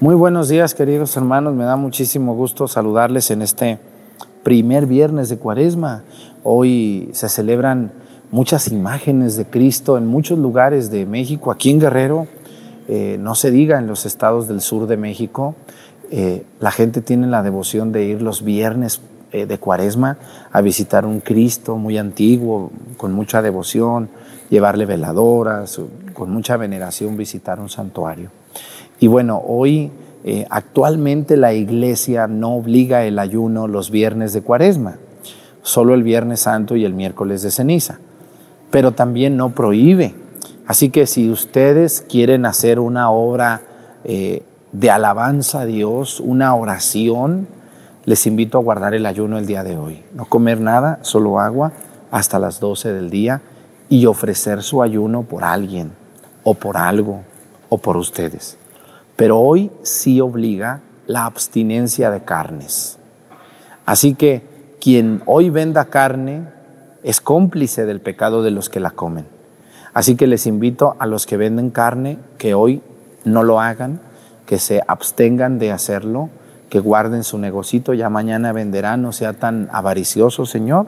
[0.00, 1.56] Muy buenos días, queridos hermanos.
[1.56, 3.80] Me da muchísimo gusto saludarles en este
[4.44, 6.04] primer viernes de Cuaresma.
[6.44, 7.90] Hoy se celebran
[8.30, 11.50] muchas imágenes de Cristo en muchos lugares de México.
[11.50, 12.28] Aquí en Guerrero,
[12.86, 15.56] eh, no se diga en los estados del sur de México,
[16.12, 19.00] eh, la gente tiene la devoción de ir los viernes
[19.32, 20.16] eh, de Cuaresma
[20.52, 24.10] a visitar un Cristo muy antiguo, con mucha devoción,
[24.48, 25.80] llevarle veladoras,
[26.14, 28.30] con mucha veneración visitar un santuario.
[29.00, 29.90] Y bueno, hoy
[30.24, 34.96] eh, actualmente la iglesia no obliga el ayuno los viernes de cuaresma,
[35.62, 38.00] solo el viernes santo y el miércoles de ceniza,
[38.70, 40.14] pero también no prohíbe.
[40.66, 43.62] Así que si ustedes quieren hacer una obra
[44.04, 47.46] eh, de alabanza a Dios, una oración,
[48.04, 50.02] les invito a guardar el ayuno el día de hoy.
[50.14, 51.72] No comer nada, solo agua,
[52.10, 53.40] hasta las 12 del día
[53.88, 55.92] y ofrecer su ayuno por alguien
[56.42, 57.22] o por algo
[57.68, 58.58] o por ustedes.
[59.18, 63.00] Pero hoy sí obliga la abstinencia de carnes.
[63.84, 64.42] Así que
[64.80, 66.44] quien hoy venda carne
[67.02, 69.26] es cómplice del pecado de los que la comen.
[69.92, 72.80] Así que les invito a los que venden carne que hoy
[73.24, 74.00] no lo hagan,
[74.46, 76.30] que se abstengan de hacerlo,
[76.70, 80.86] que guarden su negocito, ya mañana venderán, no sea tan avaricioso, Señor.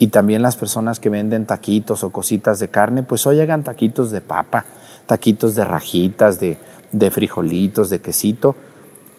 [0.00, 4.10] Y también las personas que venden taquitos o cositas de carne, pues hoy hagan taquitos
[4.10, 4.64] de papa,
[5.06, 6.58] taquitos de rajitas, de,
[6.94, 8.54] de frijolitos, de quesito,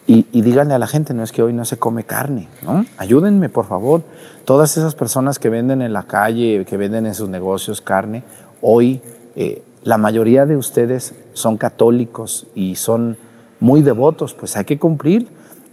[0.08, 2.86] y, díganle a la gente, no es que hoy no se come carne, ¿no?
[2.96, 4.02] Ayúdenme, por favor.
[4.44, 8.22] Todas esas personas que venden en la calle, que venden en sus negocios carne,
[8.62, 9.00] hoy
[9.34, 13.16] eh, la mayoría de ustedes son católicos y son
[13.58, 15.26] muy devotos, pues hay que cumplir,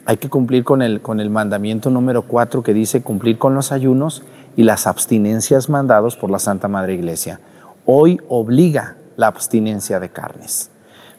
[0.05, 3.71] hay que cumplir con el, con el mandamiento número cuatro que dice cumplir con los
[3.71, 4.23] ayunos
[4.55, 7.39] y las abstinencias mandados por la Santa Madre Iglesia.
[7.85, 10.71] Hoy obliga la abstinencia de carnes.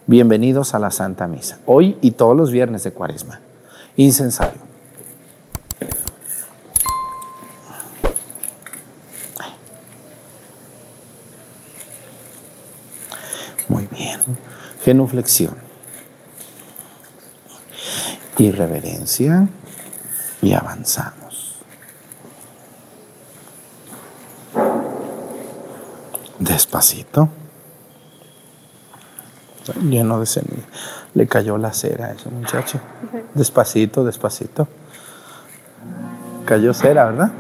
[0.07, 3.41] Bienvenidos a la Santa Misa, hoy y todos los viernes de Cuaresma.
[3.97, 4.61] Incensario.
[13.67, 14.21] Muy bien.
[14.83, 15.57] Genuflexión.
[18.37, 19.49] Y reverencia.
[20.43, 21.57] Y avanzamos.
[26.39, 27.31] Despacito
[29.73, 30.67] lleno de semillas.
[31.15, 32.81] Le cayó la cera a ese muchacho.
[33.35, 34.69] Despacito, despacito.
[36.45, 37.33] Cayó cera, ¿verdad?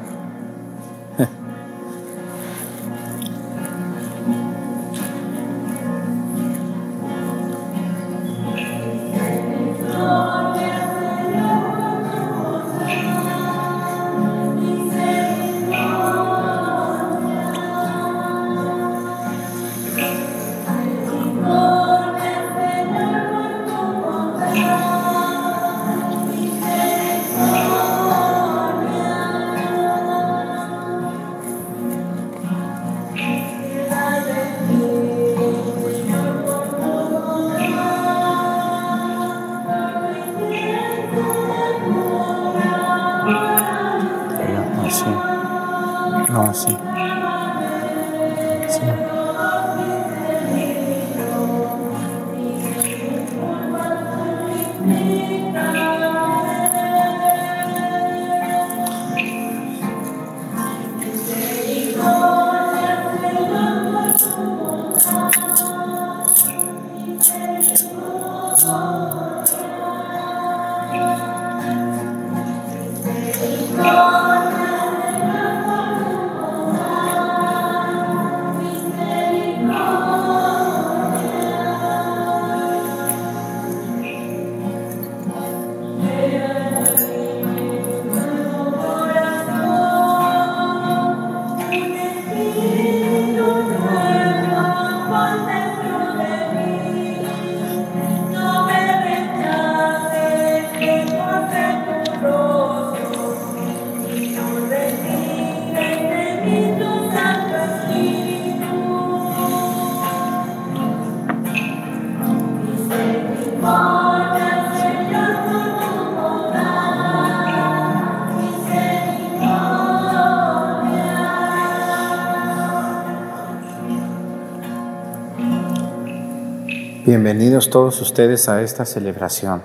[127.14, 129.62] Bienvenidos todos ustedes a esta celebración.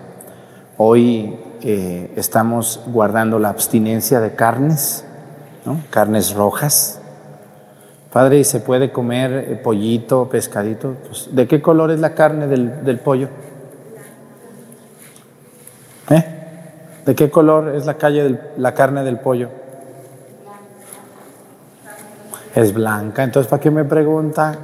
[0.77, 5.03] Hoy eh, estamos guardando la abstinencia de carnes,
[5.89, 7.01] carnes rojas.
[8.13, 10.95] Padre, ¿y se puede comer eh, pollito, pescadito?
[11.07, 13.29] Pues, ¿De qué color es la carne del, del pollo?
[16.11, 16.25] ¿Eh?
[17.03, 19.49] ¿De qué color es la, calle del, la carne del pollo?
[22.53, 23.23] Es blanca.
[23.23, 24.55] Entonces, ¿para qué me pregunta?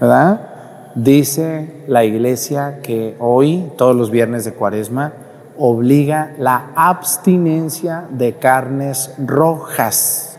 [0.00, 0.49] ¿Verdad?
[0.94, 5.12] Dice la iglesia que hoy, todos los viernes de cuaresma,
[5.56, 10.38] obliga la abstinencia de carnes rojas.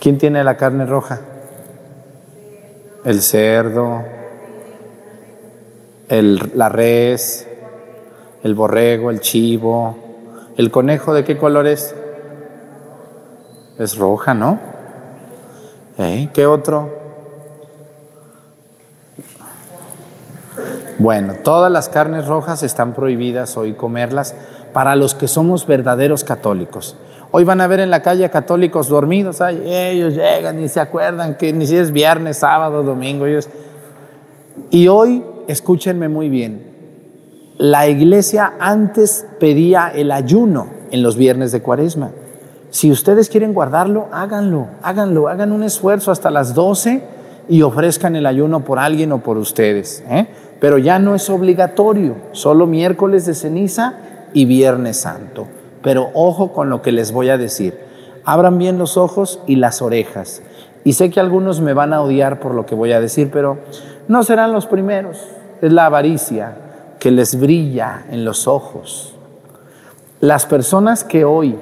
[0.00, 1.20] ¿Quién tiene la carne roja?
[3.04, 4.02] El cerdo,
[6.08, 7.46] el, la res,
[8.42, 9.96] el borrego, el chivo.
[10.56, 11.94] ¿El conejo de qué color es?
[13.78, 14.58] Es roja, ¿no?
[15.98, 16.28] ¿Eh?
[16.32, 17.07] ¿Qué otro?
[20.98, 24.34] Bueno, todas las carnes rojas están prohibidas hoy comerlas
[24.72, 26.96] para los que somos verdaderos católicos.
[27.30, 31.36] Hoy van a ver en la calle católicos dormidos, ay, ellos llegan y se acuerdan
[31.36, 33.26] que ni si es viernes, sábado, domingo.
[33.26, 33.48] Ellos...
[34.70, 36.66] Y hoy, escúchenme muy bien,
[37.58, 42.10] la iglesia antes pedía el ayuno en los viernes de cuaresma.
[42.70, 47.17] Si ustedes quieren guardarlo, háganlo, háganlo, hagan un esfuerzo hasta las 12
[47.48, 50.04] y ofrezcan el ayuno por alguien o por ustedes.
[50.08, 50.26] ¿eh?
[50.60, 53.94] pero ya no es obligatorio, solo miércoles de ceniza
[54.32, 55.46] y viernes santo.
[55.82, 57.78] Pero ojo con lo que les voy a decir.
[58.24, 60.42] Abran bien los ojos y las orejas.
[60.84, 63.58] Y sé que algunos me van a odiar por lo que voy a decir, pero
[64.08, 65.18] no serán los primeros.
[65.62, 66.56] Es la avaricia
[66.98, 69.14] que les brilla en los ojos.
[70.20, 71.56] Las personas que hoy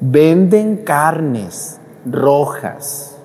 [0.00, 3.16] venden carnes rojas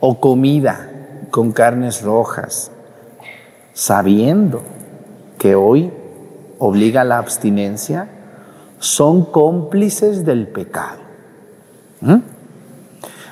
[0.00, 0.89] o comida
[1.30, 2.70] con carnes rojas,
[3.72, 4.62] sabiendo
[5.38, 5.92] que hoy
[6.58, 8.08] obliga a la abstinencia,
[8.78, 10.98] son cómplices del pecado.
[12.00, 12.16] ¿Mm?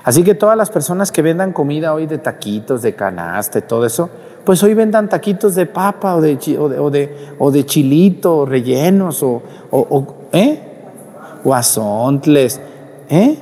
[0.05, 4.09] Así que todas las personas que vendan comida hoy de taquitos, de canasta, todo eso,
[4.45, 9.43] pues hoy vendan taquitos de papa o de, o de, o de, chilito, rellenos, o,
[9.71, 10.63] o, ¿eh?
[11.45, 12.59] o azontles,
[13.11, 13.39] ¿eh?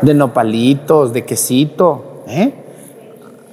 [0.00, 2.54] de nopalitos, de quesito, ¿eh?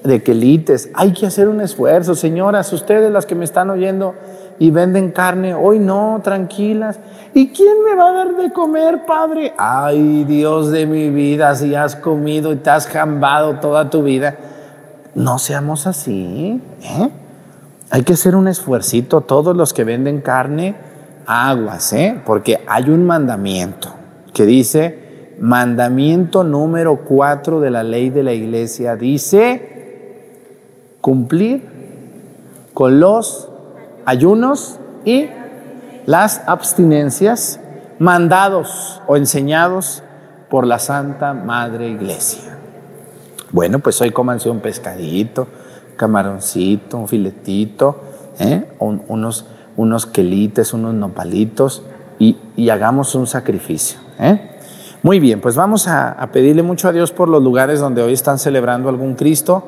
[0.04, 0.90] de quelites.
[0.94, 4.16] Hay que hacer un esfuerzo, señoras, ustedes las que me están oyendo
[4.58, 7.00] y venden carne, hoy no, tranquilas.
[7.34, 9.54] ¿Y quién me va a dar de comer, Padre?
[9.58, 14.36] Ay, Dios de mi vida, si has comido y te has jambado toda tu vida.
[15.16, 16.62] No seamos así.
[16.81, 17.10] ¿eh?
[17.90, 20.76] Hay que hacer un esfuercito, todos los que venden carne,
[21.26, 22.20] aguas, ¿eh?
[22.26, 23.90] porque hay un mandamiento
[24.34, 25.08] que dice,
[25.39, 30.18] mandamiento número cuatro de la ley de la iglesia, dice,
[31.01, 31.63] cumplir
[32.74, 33.50] con los
[34.06, 35.27] ayunos y
[36.06, 37.59] las abstinencias
[38.00, 40.03] mandados o enseñados
[40.50, 42.57] por la Santa Madre Iglesia.
[43.51, 45.47] Bueno, pues hoy cómanse un pescadito,
[45.95, 48.01] camaroncito, un filetito,
[48.39, 48.69] ¿eh?
[48.80, 49.45] unos,
[49.75, 51.83] unos quelites, unos nopalitos
[52.18, 54.00] y, hagamos un sacrificio.
[54.19, 54.49] ¿eh?
[55.01, 58.38] Muy bien, pues vamos a, pedirle mucho a Dios por los lugares donde hoy están
[58.38, 59.63] celebrando algún Cristo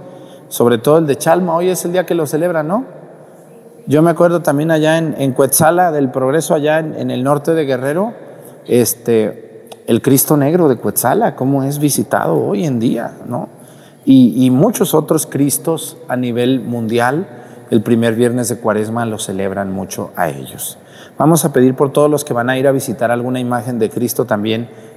[0.52, 2.84] sobre todo el de Chalma, hoy es el día que lo celebran, ¿no?
[3.88, 7.64] Yo me acuerdo también allá en, en Cuetzala del Progreso, allá en, el norte de
[7.64, 8.14] Guerrero,
[8.68, 13.48] este, el Cristo Negro de Cuetzala, cómo es visitado hoy en día, ¿no?
[14.04, 17.28] Y, y muchos otros Cristos a nivel mundial,
[17.70, 20.78] el primer viernes de Cuaresma lo celebran mucho a ellos.
[21.18, 23.90] Vamos a pedir por todos los que van a ir a visitar alguna imagen de
[23.90, 24.68] Cristo también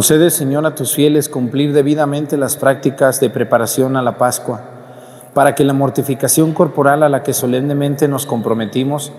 [0.00, 4.62] Concede, Señor, a tus fieles cumplir debidamente las prácticas de preparación a la Pascua,
[5.34, 9.12] para que la mortificación corporal a la que solemnemente nos comprometimos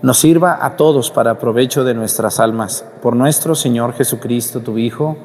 [0.00, 2.82] nos sirva a todos para provecho de nuestras almas.
[3.02, 5.18] Por nuestro Señor Jesucristo, tu Hijo,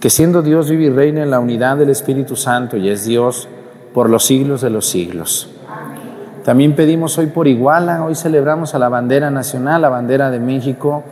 [0.00, 3.46] que siendo Dios vive y reina en la unidad del Espíritu Santo y es Dios
[3.94, 5.50] por los siglos de los siglos.
[6.44, 11.04] También pedimos hoy por Iguala, hoy celebramos a la bandera nacional, la bandera de México,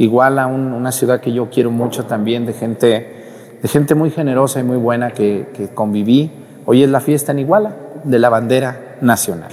[0.00, 4.62] Iguala, una ciudad que yo quiero mucho también, de gente, de gente muy generosa y
[4.62, 6.30] muy buena que, que conviví.
[6.64, 9.52] Hoy es la fiesta en Iguala de la bandera nacional.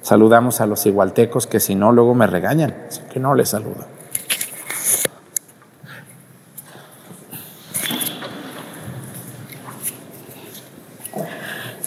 [0.00, 3.84] Saludamos a los igualtecos que si no luego me regañan, así que no les saludo.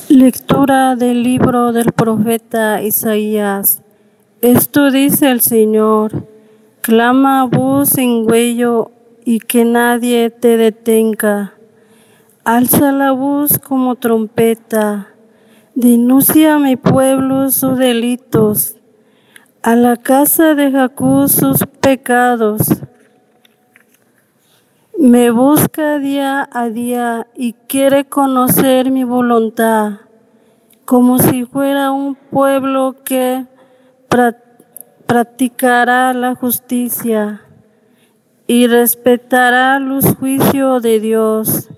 [0.07, 3.81] Lectura del libro del profeta Isaías.
[4.43, 6.36] Esto dice el Señor.
[6.87, 8.91] Clama voz en huello
[9.25, 11.51] y que nadie te detenga.
[12.45, 15.09] Alza la voz como trompeta.
[15.75, 18.77] Denuncia a mi pueblo sus delitos,
[19.63, 22.61] a la casa de Jacob sus pecados.
[24.97, 29.99] Me busca día a día y quiere conocer mi voluntad,
[30.85, 33.45] como si fuera un pueblo que
[35.07, 37.41] practicará la justicia
[38.45, 41.69] y respetará los juicios de Dios.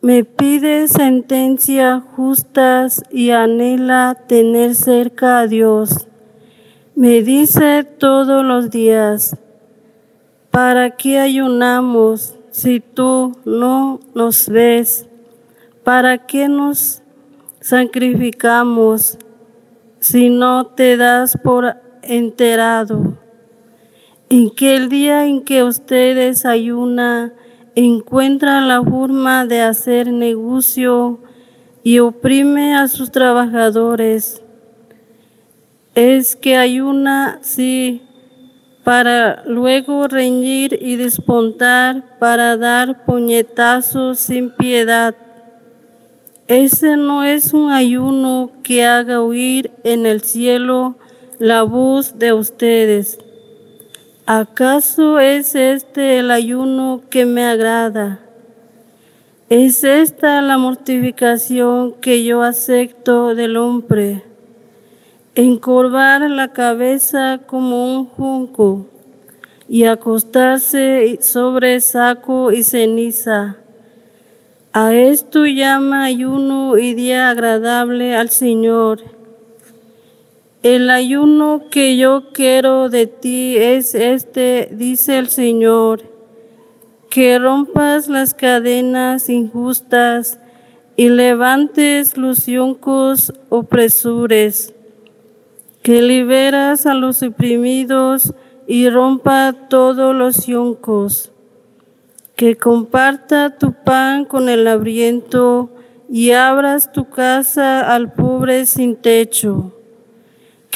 [0.00, 6.08] Me pide sentencias justas y anhela tener cerca a Dios.
[6.94, 9.36] Me dice todos los días,
[10.50, 15.06] ¿para qué ayunamos si tú no nos ves?
[15.84, 17.02] ¿Para qué nos
[17.60, 19.18] sacrificamos
[20.00, 23.18] si no te das por enterado
[24.28, 27.32] en que el día en que ustedes ayuna
[27.74, 31.20] encuentran la forma de hacer negocio
[31.82, 34.42] y oprime a sus trabajadores.
[35.94, 38.02] Es que ayuna, sí,
[38.84, 45.14] para luego reñir y despontar, para dar puñetazos sin piedad.
[46.46, 50.96] Ese no es un ayuno que haga huir en el cielo
[51.38, 53.18] la voz de ustedes.
[54.26, 58.20] ¿Acaso es este el ayuno que me agrada?
[59.48, 64.24] ¿Es esta la mortificación que yo acepto del hombre?
[65.36, 68.86] Encorvar la cabeza como un junco
[69.68, 73.58] y acostarse sobre saco y ceniza.
[74.72, 79.17] A esto llama ayuno y día agradable al Señor
[80.62, 86.02] el ayuno que yo quiero de ti es este, dice el Señor,
[87.10, 90.40] que rompas las cadenas injustas
[90.96, 94.74] y levantes los yuncos opresores,
[95.82, 98.34] que liberas a los oprimidos
[98.66, 101.30] y rompa todos los yuncos,
[102.34, 105.70] que comparta tu pan con el hambriento
[106.10, 109.72] y abras tu casa al pobre sin techo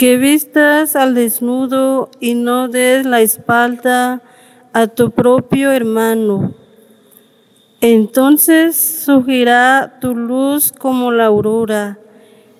[0.03, 4.21] que vistas al desnudo y no des la espalda
[4.73, 6.55] a tu propio hermano.
[7.81, 12.01] Entonces surgirá tu luz como la aurora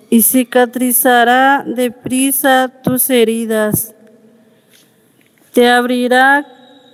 [0.09, 3.93] y cicatrizará deprisa tus heridas.
[5.51, 6.47] Te abrirá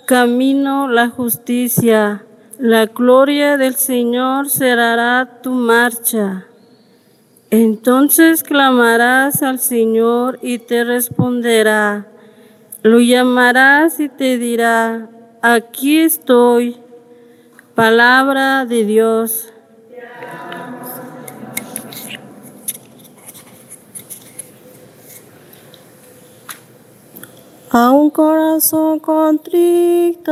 [0.07, 2.25] camino la justicia,
[2.57, 6.48] la gloria del Señor cerrará tu marcha.
[7.51, 12.05] Entonces clamarás al Señor y te responderá.
[12.83, 15.09] Lo llamarás y te dirá,
[15.41, 16.77] aquí estoy.
[17.73, 19.51] Palabra de Dios.
[27.71, 30.29] A un corazón contrito,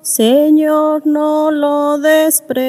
[0.00, 2.62] Señor, no lo desprecias.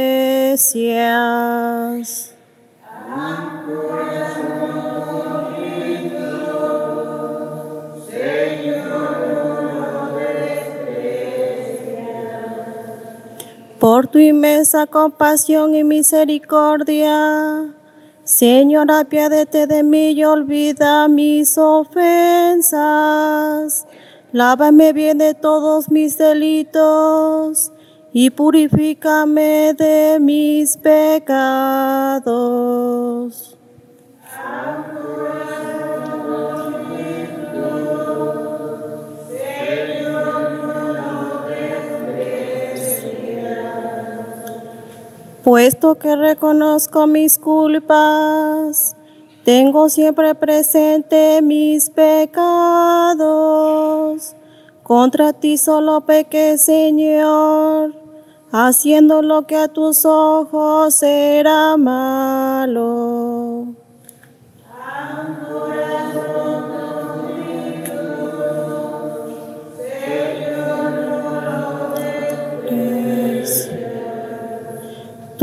[13.84, 17.76] Por tu inmensa compasión y misericordia,
[18.24, 22.72] Señor, apiádate de mí y olvida mis ofensas.
[24.32, 27.74] Lávame bien de todos mis delitos
[28.14, 32.24] y purifícame de mis pecados.
[34.34, 35.63] Señor,
[45.44, 48.96] Puesto que reconozco mis culpas,
[49.44, 53.18] tengo siempre presente mis pecados.
[54.84, 57.94] Contra ti solo pequé, Señor,
[58.54, 63.76] haciendo lo que a tus ojos era malo.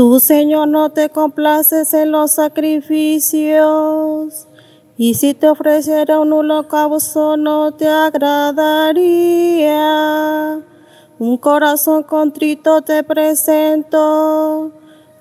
[0.01, 4.47] Tú, Señor, no te complaces en los sacrificios,
[4.97, 8.99] y si te ofreciera un holocausto no te agradaría.
[11.19, 14.71] Un corazón contrito te presento,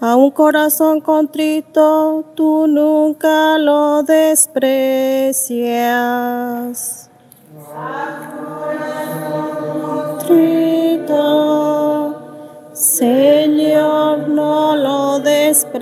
[0.01, 5.61] a un corazón contrito tú nunca lo desprecias.
[9.83, 11.51] Contrito.
[12.73, 13.40] Señor, no
[15.73, 15.79] lo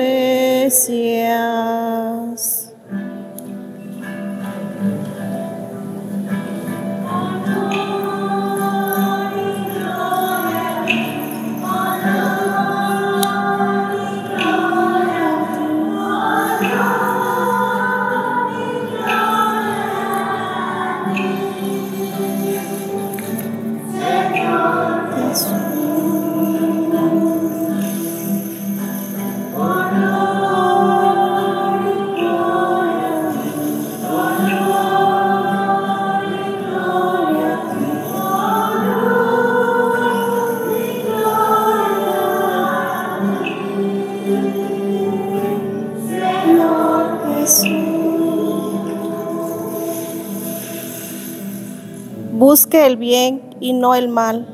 [52.51, 54.47] Busque el bien y no el mal,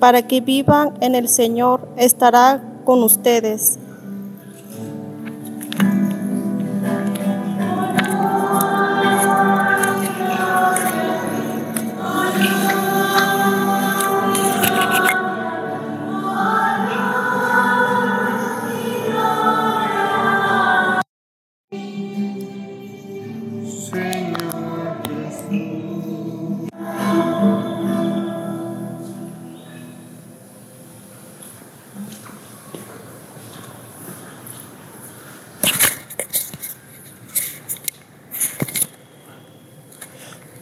[0.00, 3.78] para que vivan en el Señor, estará con ustedes.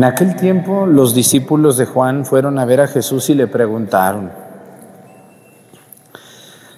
[0.00, 4.30] En aquel tiempo los discípulos de Juan fueron a ver a Jesús y le preguntaron,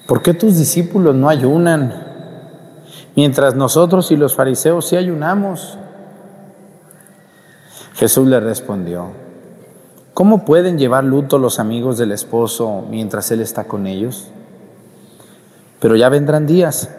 [0.09, 1.95] ¿por qué tus discípulos no ayunan?
[3.15, 5.79] Mientras nosotros y los fariseos sí ayunamos.
[7.95, 9.13] Jesús le respondió,
[10.15, 14.33] ¿cómo pueden llevar luto los amigos del esposo mientras él está con ellos?
[15.79, 16.91] Pero ya vendrán días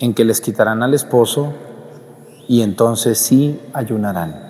[0.00, 1.52] en que les quitarán al esposo
[2.48, 4.45] y entonces sí ayunarán.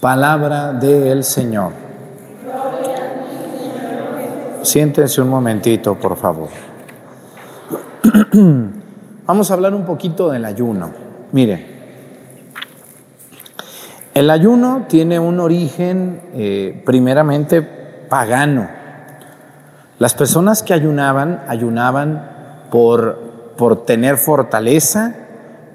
[0.00, 1.72] Palabra del Señor.
[4.62, 6.50] Siéntense un momentito, por favor.
[9.26, 10.92] Vamos a hablar un poquito del ayuno.
[11.32, 11.66] Miren,
[14.14, 18.68] el ayuno tiene un origen eh, primeramente pagano.
[19.98, 23.18] Las personas que ayunaban, ayunaban por,
[23.56, 25.12] por tener fortaleza,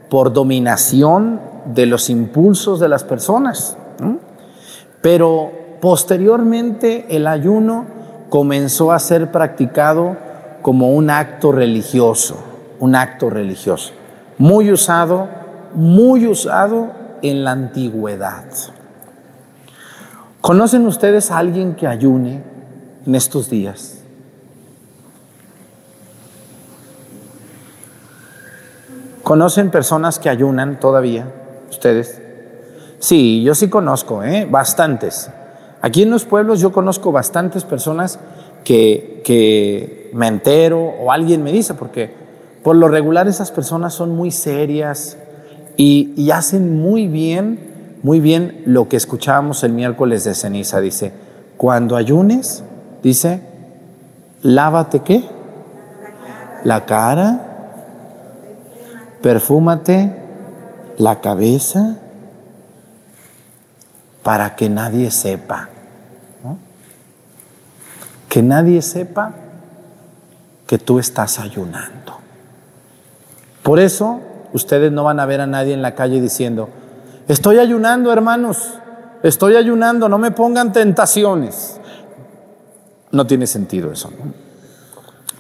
[0.10, 3.76] por dominación de los impulsos de las personas.
[5.04, 7.86] Pero posteriormente el ayuno
[8.30, 10.16] comenzó a ser practicado
[10.62, 12.42] como un acto religioso,
[12.80, 13.92] un acto religioso,
[14.38, 15.28] muy usado,
[15.76, 16.88] muy usado
[17.22, 18.46] en la antigüedad.
[20.40, 22.42] ¿Conocen ustedes a alguien que ayune
[23.06, 24.00] en estos días?
[29.22, 31.28] ¿Conocen personas que ayunan todavía?
[31.70, 32.23] ¿Ustedes?
[33.04, 34.48] Sí, yo sí conozco, ¿eh?
[34.50, 35.30] bastantes.
[35.82, 38.18] Aquí en los pueblos yo conozco bastantes personas
[38.64, 42.14] que, que me entero o alguien me dice, porque
[42.64, 45.18] por lo regular esas personas son muy serias
[45.76, 47.60] y, y hacen muy bien,
[48.04, 50.80] muy bien lo que escuchábamos el miércoles de ceniza.
[50.80, 51.12] Dice,
[51.58, 52.64] cuando ayunes,
[53.04, 53.42] dice,
[54.44, 55.26] lávate qué?
[56.64, 57.82] La cara,
[59.22, 60.16] perfúmate
[60.98, 61.98] la cabeza
[64.24, 65.70] para que nadie sepa.
[68.30, 69.34] Que nadie sepa
[70.66, 72.18] que tú estás ayunando.
[73.62, 74.22] Por eso
[74.54, 76.70] ustedes no van a ver a nadie en la calle diciendo,
[77.28, 78.74] estoy ayunando hermanos,
[79.22, 81.80] estoy ayunando, no me pongan tentaciones.
[83.12, 84.10] No tiene sentido eso.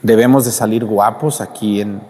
[0.04, 2.02] Debemos de salir guapos aquí en,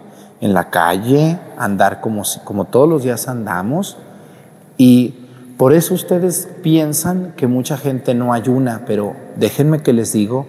[0.42, 3.96] en la calle, andar como, como todos los días andamos
[4.76, 5.23] y
[5.56, 10.46] por eso ustedes piensan que mucha gente no ayuna, pero déjenme que les digo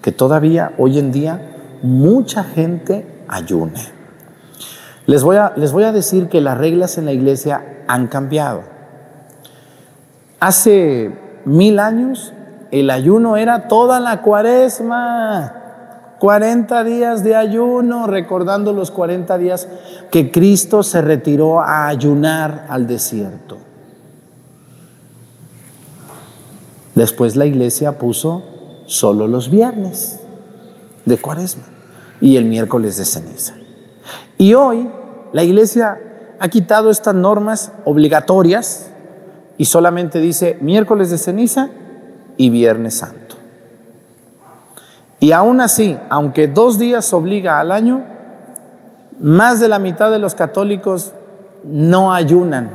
[0.00, 1.40] que todavía hoy en día
[1.82, 3.80] mucha gente ayuna.
[5.04, 8.62] Les voy a, les voy a decir que las reglas en la iglesia han cambiado.
[10.40, 11.12] Hace
[11.44, 12.32] mil años
[12.70, 15.62] el ayuno era toda la cuaresma.
[16.18, 19.68] 40 días de ayuno, recordando los 40 días
[20.10, 23.65] que Cristo se retiró a ayunar al desierto.
[26.96, 28.42] Después la iglesia puso
[28.86, 30.18] solo los viernes
[31.04, 31.64] de cuaresma
[32.22, 33.54] y el miércoles de ceniza.
[34.38, 34.88] Y hoy
[35.34, 36.00] la iglesia
[36.40, 38.88] ha quitado estas normas obligatorias
[39.58, 41.68] y solamente dice miércoles de ceniza
[42.38, 43.36] y viernes santo.
[45.20, 48.04] Y aún así, aunque dos días obliga al año,
[49.20, 51.12] más de la mitad de los católicos
[51.62, 52.70] no ayunan,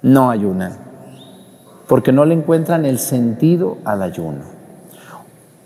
[0.00, 0.91] no ayunan
[1.92, 4.44] porque no le encuentran el sentido al ayuno.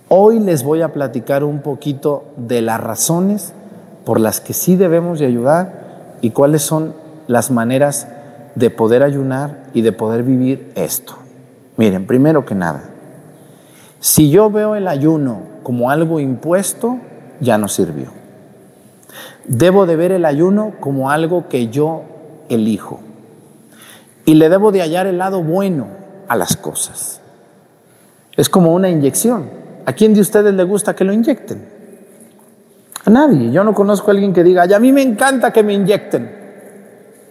[0.08, 3.52] Hoy les voy a platicar un poquito de las razones
[4.04, 6.94] por las que sí debemos de ayudar y cuáles son
[7.28, 8.08] las maneras
[8.56, 11.14] de poder ayunar y de poder vivir esto.
[11.76, 12.82] Miren, primero que nada,
[14.00, 16.98] si yo veo el ayuno como algo impuesto,
[17.38, 18.08] ya no sirvió.
[19.46, 22.02] Debo de ver el ayuno como algo que yo
[22.48, 22.98] elijo.
[24.24, 25.95] Y le debo de hallar el lado bueno,
[26.28, 27.20] a las cosas.
[28.36, 29.50] Es como una inyección.
[29.84, 31.64] ¿A quién de ustedes le gusta que lo inyecten?
[33.04, 33.50] A nadie.
[33.50, 36.46] Yo no conozco a alguien que diga, a mí me encanta que me inyecten.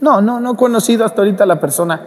[0.02, 2.02] No, no, no he conocido hasta ahorita a la persona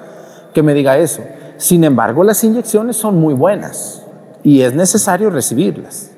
[0.52, 1.22] que me diga eso.
[1.58, 4.02] Sin embargo, las inyecciones son muy buenas
[4.42, 6.10] y es necesario recibirlas.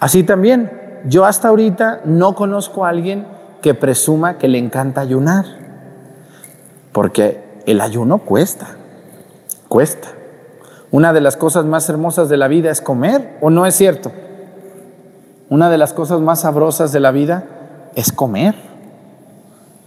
[0.00, 0.70] Así también,
[1.06, 3.26] yo hasta ahorita no conozco a alguien
[3.62, 5.44] que presuma que le encanta ayunar,
[6.92, 8.76] porque el ayuno cuesta
[9.68, 10.08] cuesta.
[10.90, 14.12] Una de las cosas más hermosas de la vida es comer, ¿o no es cierto?
[15.48, 17.44] Una de las cosas más sabrosas de la vida
[17.94, 18.54] es comer.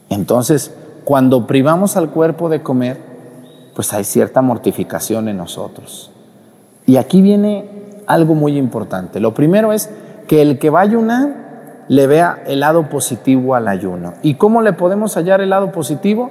[0.09, 2.97] Entonces, cuando privamos al cuerpo de comer,
[3.75, 6.11] pues hay cierta mortificación en nosotros.
[6.85, 7.69] Y aquí viene
[8.07, 9.19] algo muy importante.
[9.19, 9.89] Lo primero es
[10.27, 14.13] que el que va a ayunar le vea el lado positivo al ayuno.
[14.21, 16.29] ¿Y cómo le podemos hallar el lado positivo?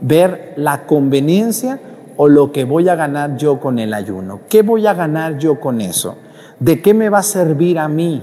[0.00, 1.78] Ver la conveniencia
[2.16, 4.40] o lo que voy a ganar yo con el ayuno?
[4.48, 6.16] ¿Qué voy a ganar yo con eso?
[6.60, 8.22] ¿De qué me va a servir a mí?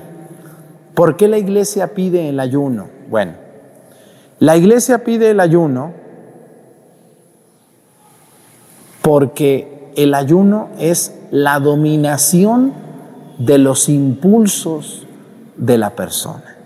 [0.94, 2.88] ¿Por qué la iglesia pide el ayuno?
[3.10, 3.34] Bueno,
[4.40, 5.94] la iglesia pide el ayuno
[9.02, 12.74] porque el ayuno es la dominación
[13.40, 15.08] de los impulsos
[15.58, 16.58] de la persona.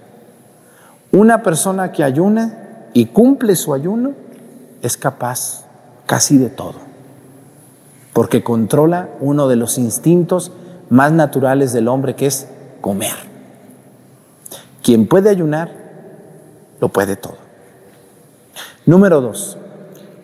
[1.12, 4.14] Una persona que ayuna y cumple su ayuno
[4.82, 5.66] es capaz
[6.06, 6.85] casi de todo
[8.15, 10.54] porque controla uno de los instintos
[10.89, 12.47] más naturales del hombre, que es
[12.80, 13.12] comer.
[14.82, 15.69] Quien puede ayunar,
[16.80, 17.36] lo puede todo.
[18.86, 19.58] Número dos,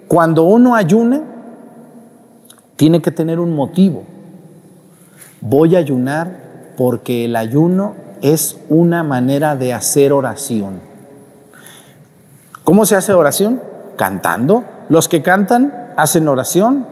[0.07, 1.21] cuando uno ayuna,
[2.77, 4.03] tiene que tener un motivo.
[5.41, 10.79] Voy a ayunar porque el ayuno es una manera de hacer oración.
[12.63, 13.61] ¿Cómo se hace oración?
[13.97, 14.63] Cantando.
[14.87, 16.85] Los que cantan hacen oración,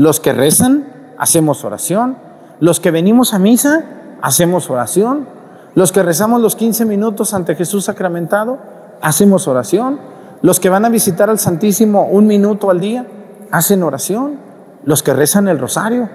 [0.00, 0.86] los que rezan,
[1.18, 2.16] hacemos oración.
[2.58, 3.84] Los que venimos a misa,
[4.22, 5.28] hacemos oración.
[5.74, 8.56] Los que rezamos los 15 minutos ante Jesús sacramentado,
[9.02, 10.00] hacemos oración.
[10.40, 13.06] Los que van a visitar al Santísimo un minuto al día,
[13.50, 14.38] hacen oración.
[14.84, 16.08] Los que rezan el rosario,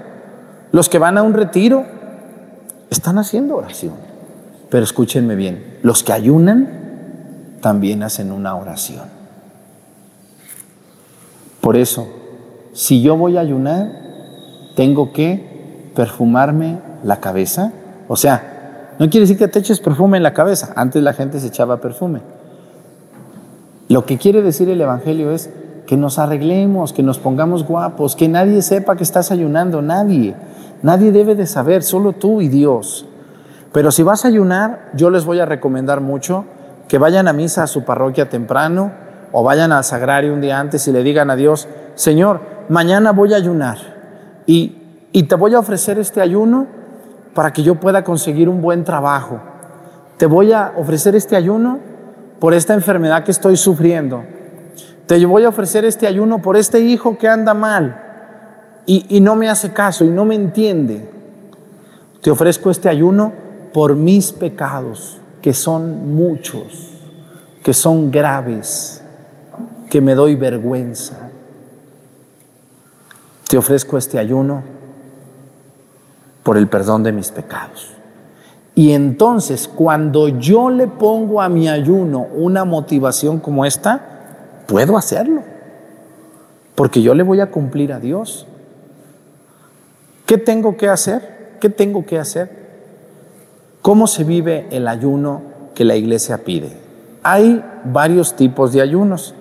[0.71, 1.86] los que van a un retiro,
[2.89, 3.93] están haciendo oración.
[4.71, 9.04] Pero escúchenme bien, los que ayunan también hacen una oración.
[11.62, 12.25] Por eso,
[12.76, 13.90] si yo voy a ayunar,
[14.76, 17.72] tengo que perfumarme la cabeza.
[18.08, 18.52] O sea,
[18.98, 20.72] No quiere decir que te eches perfume en la cabeza.
[20.78, 22.22] Antes la gente se echaba perfume.
[23.90, 25.50] Lo que quiere decir el Evangelio es
[25.86, 30.36] que nos arreglemos, que nos pongamos guapos, que nadie sepa que estás ayunando, nadie.
[30.82, 33.06] Nadie debe de saber, solo tú y Dios.
[33.74, 36.46] Pero si vas a ayunar, yo les voy a recomendar mucho
[36.88, 38.92] que vayan a misa a su parroquia temprano
[39.34, 43.34] o vayan al sagrario un día antes y le digan a Dios, Señor, mañana voy
[43.34, 43.78] a ayunar
[44.45, 44.75] y,
[45.12, 46.67] y te voy a ofrecer este ayuno
[47.34, 49.39] para que yo pueda conseguir un buen trabajo.
[50.17, 51.80] Te voy a ofrecer este ayuno
[52.39, 54.23] por esta enfermedad que estoy sufriendo.
[55.06, 58.01] Te voy a ofrecer este ayuno por este hijo que anda mal
[58.86, 61.10] y, y no me hace caso y no me entiende.
[62.21, 63.34] Te ofrezco este ayuno
[63.73, 66.93] por mis pecados, que son muchos,
[67.62, 69.04] que son graves,
[69.89, 71.25] que me doy vergüenza.
[73.48, 74.64] Te ofrezco este ayuno
[76.44, 77.92] por el perdón de mis pecados.
[78.76, 84.02] Y entonces, cuando yo le pongo a mi ayuno una motivación como esta,
[84.68, 85.44] puedo hacerlo.
[86.76, 88.46] Porque yo le voy a cumplir a Dios.
[90.26, 91.58] ¿Qué tengo que hacer?
[91.62, 92.66] ¿Qué tengo que hacer?
[93.82, 95.42] ¿Cómo se vive el ayuno
[95.74, 96.70] que la iglesia pide?
[97.24, 99.36] Hay varios tipos de ayunos.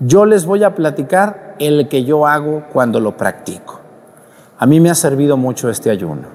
[0.00, 3.80] Yo les voy a platicar el que yo hago cuando lo practico.
[4.58, 6.28] A mí me ha servido mucho este ayuno.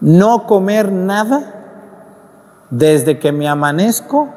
[0.00, 1.54] No comer nada
[2.70, 4.28] desde que me amanezco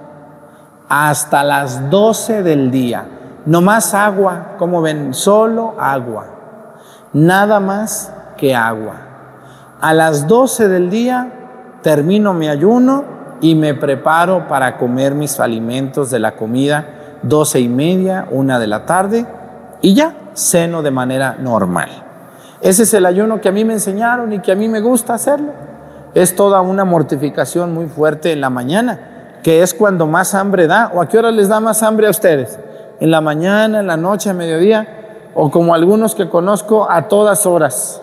[0.90, 3.06] hasta las 12 del día.
[3.46, 6.26] No más agua, como ven, solo agua.
[7.14, 8.96] Nada más que agua.
[9.80, 11.32] A las 12 del día
[11.82, 13.04] termino mi ayuno
[13.40, 16.86] y me preparo para comer mis alimentos de la comida,
[17.24, 19.26] 12 y media, una de la tarde,
[19.82, 21.90] y ya ceno de manera normal.
[22.62, 25.14] Ese es el ayuno que a mí me enseñaron y que a mí me gusta
[25.14, 25.52] hacerlo
[26.14, 30.92] es toda una mortificación muy fuerte en la mañana, que es cuando más hambre da.
[30.94, 32.60] ¿O a qué hora les da más hambre a ustedes?
[33.00, 35.30] ¿En la mañana, en la noche, a mediodía?
[35.34, 38.02] ¿O como algunos que conozco, a todas horas?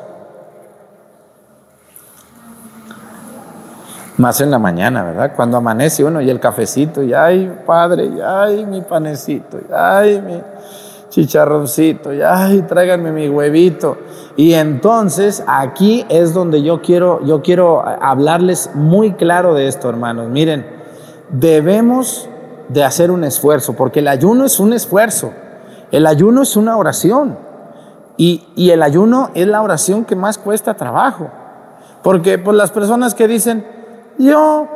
[4.18, 5.32] Más en la mañana, ¿verdad?
[5.36, 10.20] Cuando amanece uno y el cafecito, y ay, padre, y ay, mi panecito, y ay,
[10.20, 10.42] mi
[11.08, 13.96] chicharroncito, y ay, tráiganme mi huevito.
[14.36, 20.28] Y entonces aquí es donde yo quiero, yo quiero hablarles muy claro de esto, hermanos.
[20.28, 20.66] Miren,
[21.30, 22.28] debemos
[22.68, 25.32] de hacer un esfuerzo, porque el ayuno es un esfuerzo,
[25.92, 27.38] el ayuno es una oración,
[28.16, 31.28] y, y el ayuno es la oración que más cuesta trabajo,
[32.02, 33.77] porque pues, las personas que dicen,
[34.18, 34.68] yo,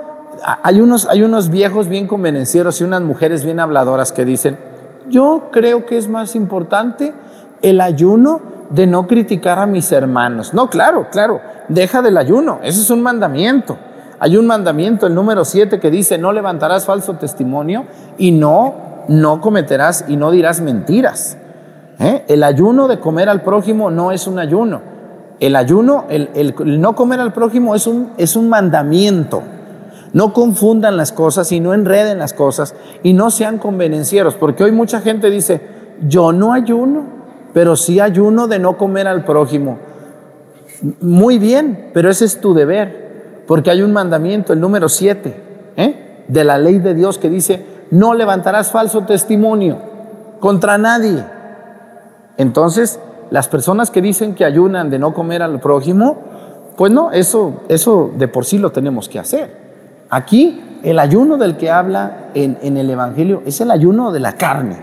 [0.62, 4.58] hay unos, hay unos viejos bien convenencieros y unas mujeres bien habladoras que dicen,
[5.08, 7.12] yo creo que es más importante
[7.60, 10.54] el ayuno de no criticar a mis hermanos.
[10.54, 13.76] No, claro, claro, deja del ayuno, eso es un mandamiento.
[14.18, 17.86] Hay un mandamiento, el número 7, que dice, no levantarás falso testimonio
[18.18, 18.74] y no,
[19.08, 21.36] no cometerás y no dirás mentiras.
[21.98, 22.24] ¿Eh?
[22.28, 24.91] El ayuno de comer al prójimo no es un ayuno.
[25.42, 29.42] El ayuno, el, no comer al prójimo es un, es un mandamiento.
[30.12, 34.70] No confundan las cosas y no enreden las cosas y no sean convenencieros, porque hoy
[34.70, 35.60] mucha gente dice,
[36.06, 37.06] yo no ayuno,
[37.52, 39.78] pero sí ayuno de no comer al prójimo.
[41.00, 45.42] Muy bien, pero ese es tu deber, porque hay un mandamiento, el número 7,
[45.76, 46.24] ¿eh?
[46.28, 49.78] de la ley de Dios que dice, no levantarás falso testimonio
[50.38, 51.24] contra nadie.
[52.36, 53.00] Entonces,
[53.32, 56.18] las personas que dicen que ayunan de no comer al prójimo,
[56.76, 59.56] pues no, eso, eso de por sí lo tenemos que hacer.
[60.10, 64.76] Aquí el ayuno del que habla en, el Evangelio es el ayuno de la carne,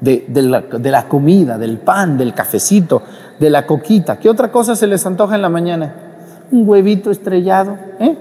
[0.00, 3.02] de, la, comida, del pan, del cafecito,
[3.38, 4.18] de la coquita.
[4.18, 5.94] ¿Qué otra cosa se les antoja en la mañana?
[6.52, 8.16] Un huevito estrellado, ¿eh?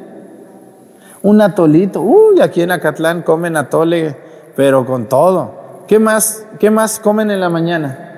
[1.21, 2.01] Un atolito.
[2.01, 4.13] Uy, aquí en Acatlán comen atole,
[4.57, 5.85] pero con todo.
[5.87, 8.09] ¿Qué más, qué más comen en la mañana?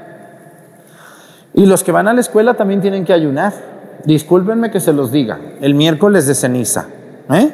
[1.56, 3.54] Y los que van a la escuela también tienen que ayunar.
[4.04, 5.40] Discúlpenme que se los diga.
[5.62, 6.88] El miércoles de ceniza.
[7.32, 7.50] ¿eh?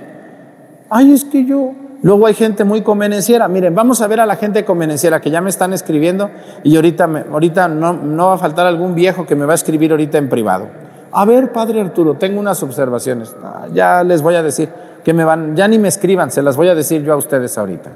[0.90, 1.74] Ay, es que yo.
[2.02, 3.48] Luego hay gente muy convenenciera.
[3.48, 6.32] Miren, vamos a ver a la gente convenenciera que ya me están escribiendo
[6.64, 9.92] y ahorita, ahorita no, no va a faltar algún viejo que me va a escribir
[9.92, 10.68] ahorita en privado.
[11.12, 13.36] A ver, padre Arturo, tengo unas observaciones.
[13.44, 14.70] Ah, ya les voy a decir
[15.04, 17.58] que me van, ya ni me escriban, se las voy a decir yo a ustedes
[17.58, 17.92] ahorita.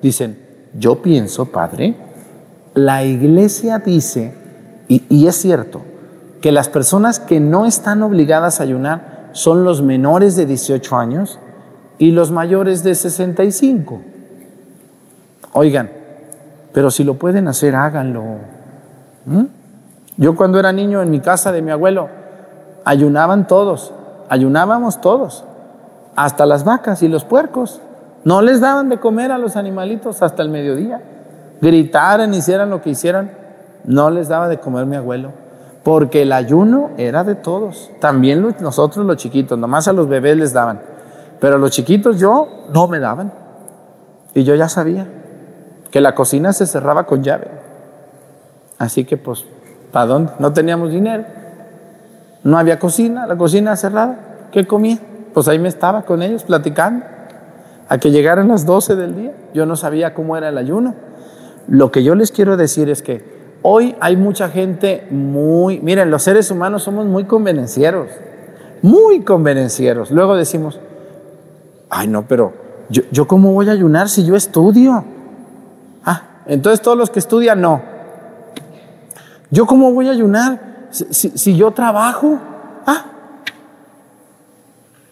[0.00, 0.38] Dicen,
[0.74, 1.96] yo pienso, padre,
[2.74, 4.34] la iglesia dice,
[4.92, 5.82] y, es cierto,
[6.40, 11.38] que las personas que no están obligadas a ayunar son los menores de 18 años
[11.98, 14.00] y los mayores de 65.
[15.52, 15.92] Oigan,
[16.72, 18.24] pero si lo pueden hacer, háganlo.
[19.26, 19.44] ¿Mm?
[20.16, 22.08] Yo cuando era niño en mi casa de mi abuelo,
[22.84, 23.92] ayunaban todos,
[24.28, 25.44] ayunábamos todos.
[26.16, 27.80] hasta las vacas y los puercos.
[28.24, 31.00] No les daban de comer a los animalitos hasta el mediodía.
[31.60, 33.30] Gritaran, hicieran lo que hicieran,
[33.84, 35.32] no les daba de comer mi abuelo.
[35.82, 37.90] Porque el ayuno era de todos.
[38.00, 40.80] También nosotros los chiquitos, nomás a los bebés les daban.
[41.40, 43.32] Pero a los chiquitos yo no me daban.
[44.34, 45.06] Y yo ya sabía
[45.90, 47.48] que la cocina se cerraba con llave.
[48.78, 49.44] Así que pues,
[49.90, 50.32] ¿para dónde?
[50.38, 51.24] No teníamos dinero.
[52.44, 54.48] No había cocina, la cocina cerrada.
[54.52, 54.98] ¿Qué comía?
[55.32, 57.04] Pues ahí me estaba con ellos platicando.
[57.88, 59.32] A que llegaran las 12 del día.
[59.52, 60.94] Yo no sabía cómo era el ayuno.
[61.66, 66.22] Lo que yo les quiero decir es que hoy hay mucha gente muy, miren, los
[66.22, 68.08] seres humanos somos muy convenencieros,
[68.82, 70.10] muy convenencieros.
[70.10, 70.80] Luego decimos,
[71.88, 72.52] ay no, pero
[72.88, 75.04] yo, yo cómo voy a ayunar si yo estudio.
[76.04, 77.82] Ah, entonces todos los que estudian no.
[79.50, 82.38] ¿Yo cómo voy a ayunar si, si yo trabajo?
[82.86, 83.04] Ah,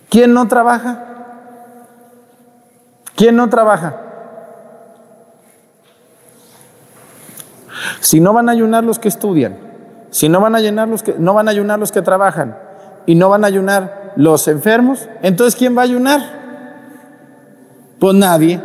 [0.09, 1.05] ¿quién no trabaja?
[3.17, 4.08] ¿Quién no trabaja?
[8.01, 9.57] Si no van a ayunar los que estudian,
[10.11, 12.57] si no van a ayunar los que no van a ayunar los que trabajan
[13.07, 16.21] y no van a ayunar los enfermos, entonces ¿quién va a ayunar?
[17.99, 18.61] Pues nadie.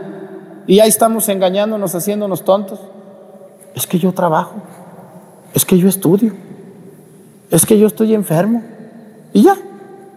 [0.68, 2.80] Y ahí estamos engañándonos, haciéndonos tontos.
[3.76, 4.56] Es que yo trabajo,
[5.54, 6.34] es que yo estudio,
[7.50, 8.64] es que yo estoy enfermo.
[9.34, 9.56] Y ya,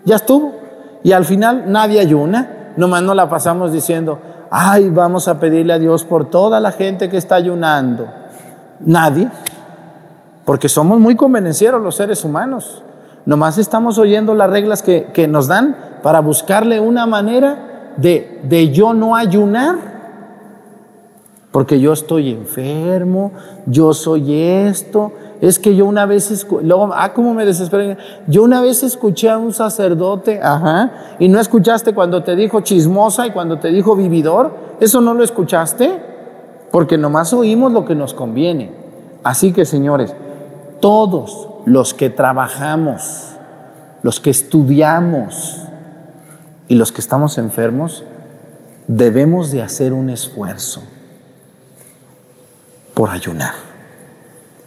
[0.05, 0.55] ya estuvo.
[1.03, 4.19] Y al final nadie ayuna, nomás no la pasamos diciendo,
[4.51, 8.07] ay, vamos a pedirle a Dios por toda la gente que está ayunando.
[8.81, 9.29] Nadie,
[10.45, 12.83] porque somos muy convenencieros los seres humanos.
[13.25, 18.71] Nomás estamos oyendo las reglas que, que nos dan para buscarle una manera de, de
[18.71, 19.97] yo no ayunar
[21.57, 23.33] porque yo estoy enfermo,
[23.65, 25.12] yo soy esto.
[25.41, 27.97] Es que yo una vez, luego, ah, cómo me desesperé.
[28.27, 33.27] Yo una vez escuché a un sacerdote, ajá, y no escuchaste cuando te dijo chismosa
[33.27, 36.15] y cuando te dijo vividor, ¿eso no lo escuchaste?
[36.77, 38.71] Porque nomás oímos lo que nos conviene.
[39.25, 40.15] Así que, señores,
[40.79, 43.31] todos los que trabajamos,
[44.03, 45.62] los que estudiamos
[46.69, 48.05] y los que estamos enfermos,
[48.89, 50.83] debemos de hacer un esfuerzo
[52.93, 53.55] por ayunar.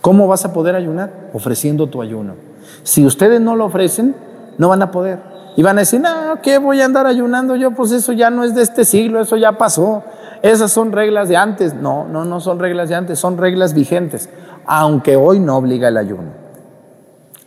[0.02, 1.30] ¿Cómo vas a poder ayunar?
[1.34, 2.34] Ofreciendo tu ayuno.
[2.82, 4.16] Si ustedes no lo ofrecen,
[4.58, 5.20] no van a poder.
[5.56, 7.70] Y van a decir, no, ¿qué voy a andar ayunando yo?
[7.70, 10.04] Pues eso ya no es de este siglo, eso ya pasó.
[10.42, 11.74] Esas son reglas de antes.
[11.74, 14.30] No, no, no son reglas de antes, son reglas vigentes.
[14.66, 16.32] Aunque hoy no obliga el ayuno.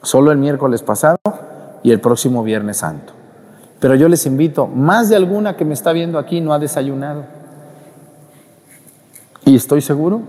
[0.02, 1.18] Solo el miércoles pasado
[1.82, 3.12] y el próximo Viernes Santo.
[3.80, 7.24] Pero yo les invito, más de alguna que me está viendo aquí no ha desayunado.
[9.44, 10.22] Y estoy seguro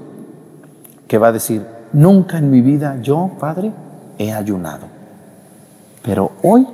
[1.08, 3.72] que va a decir, nunca en mi vida yo, Padre,
[4.18, 4.88] he ayunado,
[6.02, 6.68] pero hoy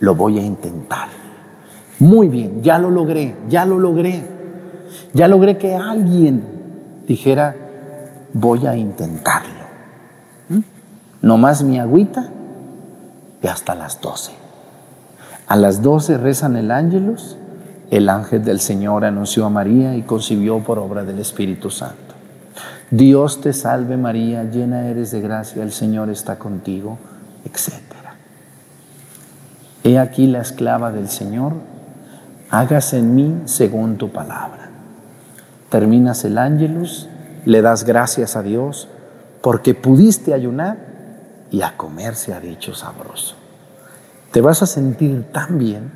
[0.00, 1.08] lo voy a intentar.
[1.98, 4.35] Muy bien, ya lo logré, ya lo logré.
[5.12, 6.42] Ya logré que alguien
[7.06, 7.54] dijera,
[8.32, 9.64] voy a intentarlo.
[10.48, 10.60] ¿Mm?
[11.22, 12.28] No más mi agüita
[13.42, 14.32] y hasta las doce.
[15.46, 17.36] A las doce rezan el ángelus,
[17.90, 22.14] el ángel del Señor anunció a María y concibió por obra del Espíritu Santo.
[22.90, 26.98] Dios te salve María, llena eres de gracia, el Señor está contigo,
[27.44, 27.72] etc.
[29.84, 31.54] He aquí la esclava del Señor,
[32.50, 34.65] hágase en mí según tu palabra.
[35.70, 37.08] Terminas el ángelus,
[37.44, 38.88] le das gracias a Dios
[39.40, 40.76] porque pudiste ayunar
[41.50, 43.36] y a comer se ha dicho sabroso.
[44.32, 45.90] Te vas a sentir tan bien,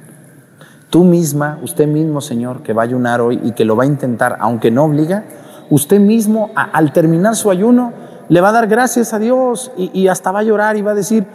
[0.88, 3.86] tú misma, usted mismo, Señor, que va a ayunar hoy y que lo va a
[3.86, 5.24] intentar, aunque no obliga,
[5.68, 7.92] usted mismo al terminar su ayuno
[8.28, 10.94] le va a dar gracias a Dios y, hasta va a llorar y va a
[10.94, 11.26] decir,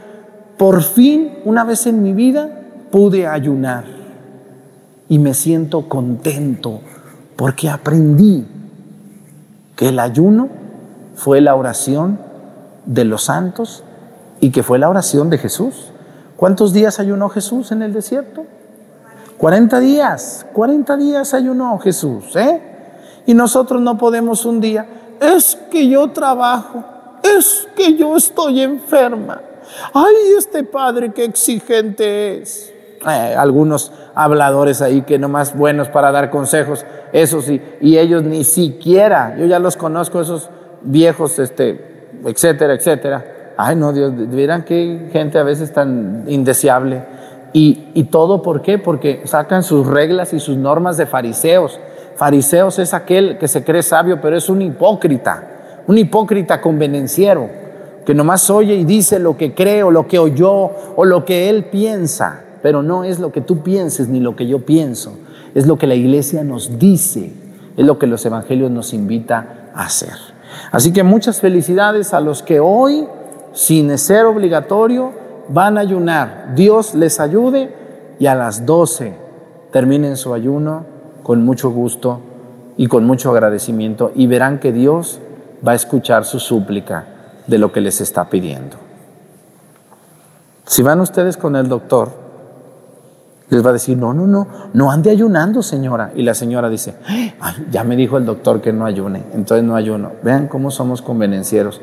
[0.58, 2.50] por fin una vez en mi vida
[2.90, 3.84] pude ayunar
[5.10, 6.80] y me siento contento
[7.36, 8.46] porque aprendí
[9.76, 10.50] que el ayuno
[11.16, 12.20] fue la oración
[12.86, 13.84] de los santos
[14.40, 15.92] y que fue la oración de Jesús.
[16.38, 18.46] ¿Cuántos días ayunó Jesús en el desierto?
[19.38, 22.62] 40 días, 40 días ayunó Jesús, ¿eh?
[23.26, 24.86] Y nosotros no podemos un día,
[25.20, 26.84] es que yo trabajo,
[27.24, 29.42] es que yo estoy enferma.
[29.94, 32.72] Ay, este padre qué exigente es.
[33.08, 38.44] Eh, algunos habladores ahí que nomás buenos para dar consejos, eso sí, y ellos ni
[38.44, 40.50] siquiera, yo ya los conozco, esos
[40.82, 43.26] viejos, este, etcétera, etcétera.
[43.58, 47.04] Ay, no, Dios, vieran qué gente a veces tan indeseable.
[47.54, 48.80] Y, y todo, ¿por qué?
[48.80, 51.80] Porque sacan sus reglas y sus normas de fariseos.
[52.16, 57.50] Fariseos es aquel que se cree sabio, pero es un hipócrita, un hipócrita convenenciero,
[58.04, 61.50] que nomás oye y dice lo que cree o lo que oyó o lo que
[61.50, 62.45] él piensa.
[62.66, 65.20] Pero no es lo que tú pienses ni lo que yo pienso,
[65.54, 67.32] es lo que la iglesia nos dice,
[67.78, 70.16] es lo que los evangelios nos invita a hacer.
[70.72, 73.08] Así que muchas felicidades a los que hoy,
[73.54, 75.12] sin ser obligatorio,
[75.48, 76.54] van a ayunar.
[76.56, 77.72] Dios les ayude
[78.18, 79.14] y a las 12
[79.72, 80.88] terminen su ayuno
[81.22, 82.20] con mucho gusto
[82.78, 85.20] y con mucho agradecimiento y verán que Dios
[85.64, 87.06] va a escuchar su súplica
[87.46, 88.78] de lo que les está pidiendo.
[90.66, 92.25] Si van ustedes con el doctor,
[93.50, 96.12] les va a decir, no, no, no, no ande ayunando, señora.
[96.16, 96.96] Y la señora dice,
[97.72, 100.14] ya me dijo el doctor que no ayune, entonces no ayuno.
[100.24, 101.82] Vean cómo somos convenencieros.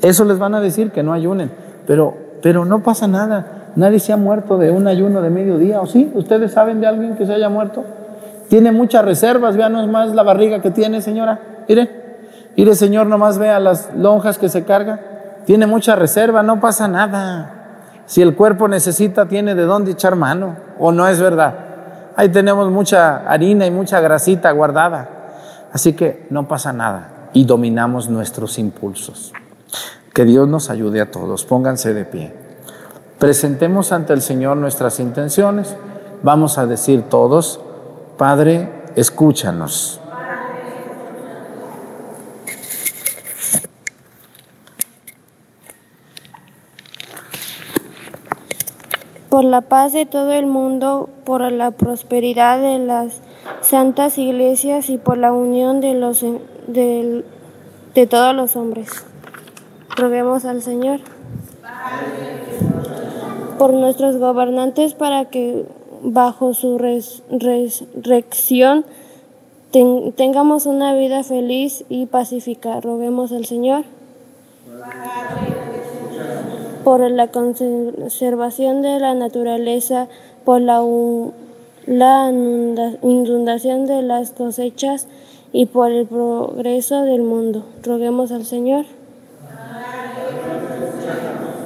[0.00, 1.50] Eso les van a decir que no ayunen,
[1.86, 3.70] pero, pero no pasa nada.
[3.74, 6.10] Nadie se ha muerto de un ayuno de mediodía, ¿o sí?
[6.14, 7.84] ¿Ustedes saben de alguien que se haya muerto?
[8.48, 11.40] Tiene muchas reservas, vean más la barriga que tiene, señora.
[11.68, 11.88] Mire,
[12.56, 15.00] mire, señor, nomás vea las lonjas que se carga.
[15.46, 17.61] Tiene mucha reserva, no pasa nada.
[18.06, 21.54] Si el cuerpo necesita, tiene de dónde echar mano, o no es verdad.
[22.16, 25.08] Ahí tenemos mucha harina y mucha grasita guardada.
[25.72, 29.32] Así que no pasa nada y dominamos nuestros impulsos.
[30.12, 31.44] Que Dios nos ayude a todos.
[31.44, 32.34] Pónganse de pie.
[33.18, 35.74] Presentemos ante el Señor nuestras intenciones.
[36.22, 37.60] Vamos a decir todos,
[38.18, 40.01] Padre, escúchanos.
[49.32, 53.22] Por la paz de todo el mundo, por la prosperidad de las
[53.62, 56.22] santas iglesias y por la unión de, los,
[56.66, 57.24] de,
[58.10, 58.90] todos los hombres.
[59.96, 61.00] Roguemos al Señor
[63.56, 65.64] por nuestros gobernantes para que
[66.02, 68.84] bajo su resurrección
[69.70, 72.82] tengamos una vida feliz y pacífica.
[72.82, 73.86] Roguemos al Señor
[76.84, 80.08] por la conservación de la naturaleza,
[80.44, 80.82] por la,
[81.86, 82.30] la
[83.02, 85.06] inundación de las cosechas
[85.52, 87.64] y por el progreso del mundo.
[87.82, 88.86] Roguemos al Señor.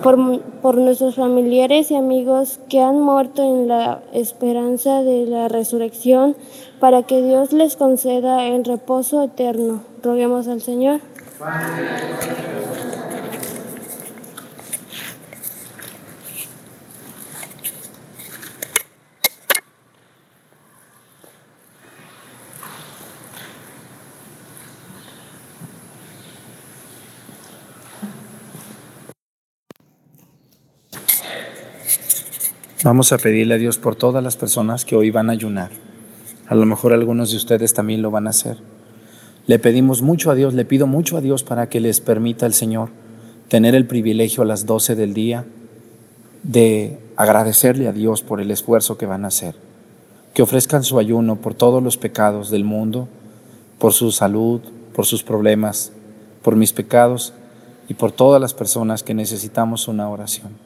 [0.03, 6.37] Por, por, nuestros familiares y amigos que han muerto en la esperanza de la resurrección,
[6.79, 9.81] para que Dios les conceda el reposo eterno.
[10.03, 11.01] Roguemos al Señor.
[32.85, 35.71] Vamos a pedirle a Dios por todas las personas que hoy van a ayunar.
[36.47, 38.59] A lo mejor algunos de ustedes también lo van a hacer.
[39.47, 42.53] Le pedimos mucho a Dios, le pido mucho a Dios para que les permita el
[42.53, 42.91] Señor
[43.49, 45.47] tener el privilegio a las 12 del día
[46.43, 49.55] de agradecerle a Dios por el esfuerzo que van a hacer.
[50.35, 53.09] Que ofrezcan su ayuno por todos los pecados del mundo,
[53.79, 54.61] por su salud,
[54.95, 55.93] por sus problemas,
[56.43, 57.33] por mis pecados
[57.89, 60.66] y por todas las personas que necesitamos una oración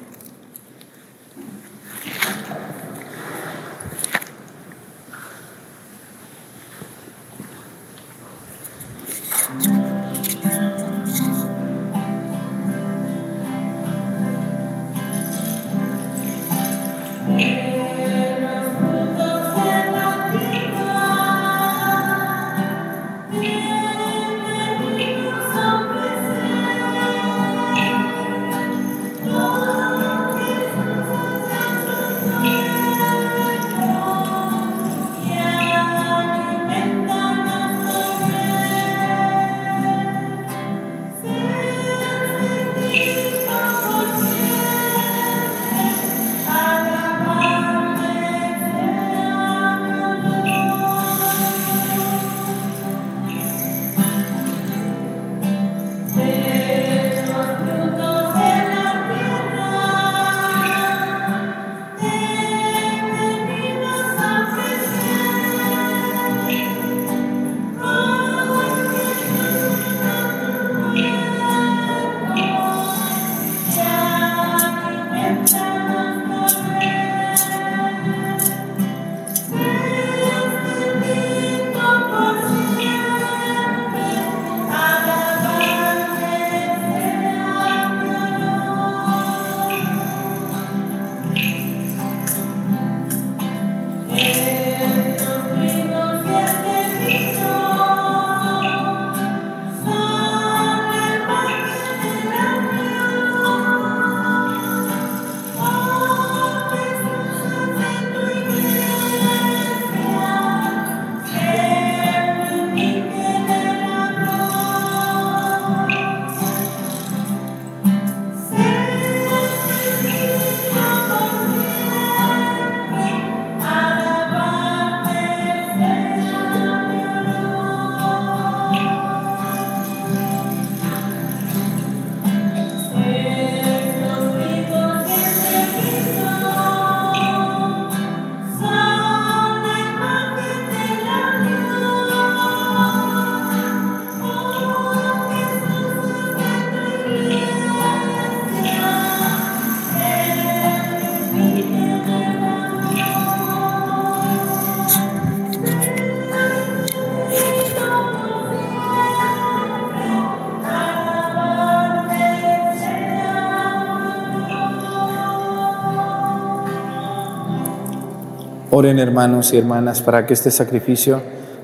[168.81, 171.21] Oren hermanos y hermanas para que este sacrificio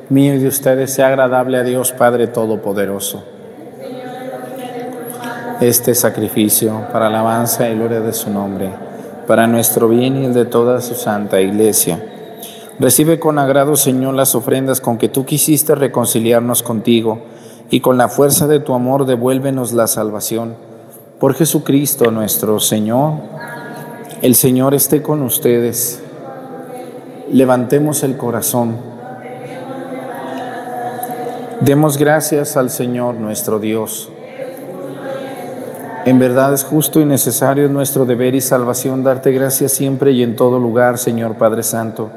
[0.09, 3.23] mío y de ustedes sea agradable a Dios Padre Todopoderoso.
[5.59, 8.69] Este sacrificio para alabanza y gloria de su nombre,
[9.25, 12.05] para nuestro bien y el de toda su santa iglesia.
[12.77, 17.21] Recibe con agrado, Señor, las ofrendas con que tú quisiste reconciliarnos contigo
[17.71, 20.53] y con la fuerza de tu amor devuélvenos la salvación.
[21.19, 23.13] Por Jesucristo nuestro Señor.
[24.21, 26.03] El Señor esté con ustedes.
[27.31, 28.77] Levantemos el corazón.
[31.59, 34.09] Demos gracias al Señor nuestro Dios.
[36.05, 40.37] En verdad es justo y necesario nuestro deber y salvación darte gracias siempre y en
[40.37, 42.09] todo lugar, Señor Padre Santo.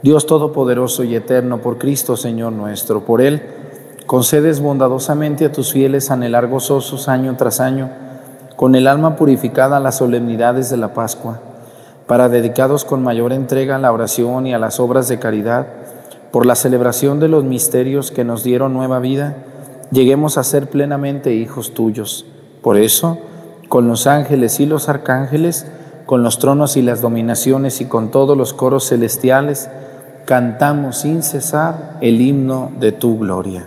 [0.00, 3.04] Dios Todopoderoso y Eterno, por Cristo, Señor nuestro.
[3.04, 3.42] Por Él,
[4.06, 7.90] concedes bondadosamente a tus fieles anhelar gozosos año tras año,
[8.56, 11.42] con el alma purificada las solemnidades de la Pascua
[12.08, 15.66] para dedicados con mayor entrega a la oración y a las obras de caridad,
[16.32, 19.36] por la celebración de los misterios que nos dieron nueva vida,
[19.90, 22.24] lleguemos a ser plenamente hijos tuyos.
[22.62, 23.18] Por eso,
[23.68, 25.66] con los ángeles y los arcángeles,
[26.06, 29.68] con los tronos y las dominaciones y con todos los coros celestiales,
[30.24, 33.66] cantamos sin cesar el himno de tu gloria.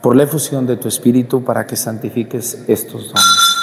[0.00, 3.56] por la efusión de tu Espíritu para que santifiques estos dones,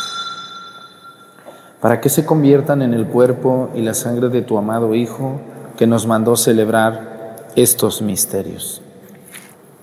[1.82, 5.42] para que se conviertan en el cuerpo y la sangre de tu amado Hijo
[5.78, 8.82] que nos mandó celebrar estos misterios.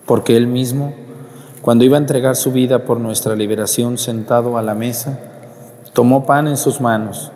[0.07, 0.95] Porque Él mismo,
[1.63, 5.19] cuando iba a entregar su vida por nuestra liberación sentado a la mesa,
[5.93, 7.33] tomó pan en sus manos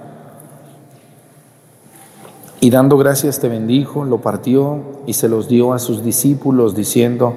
[2.61, 7.37] y dando gracias te bendijo, lo partió y se los dio a sus discípulos diciendo,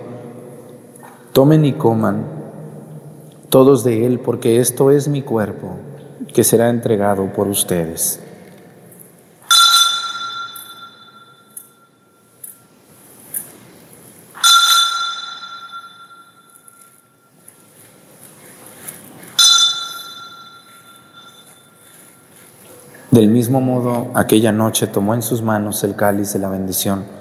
[1.34, 2.26] Tomen y coman
[3.50, 5.78] todos de él, porque esto es mi cuerpo,
[6.34, 8.20] que será entregado por ustedes.
[23.10, 27.21] Del mismo modo, aquella noche tomó en sus manos el cáliz de la bendición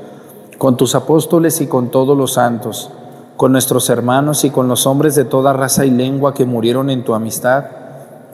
[0.61, 2.91] con tus apóstoles y con todos los santos,
[3.35, 7.03] con nuestros hermanos y con los hombres de toda raza y lengua que murieron en
[7.03, 7.65] tu amistad,